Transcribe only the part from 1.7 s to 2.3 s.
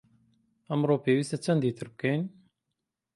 تر بکەین؟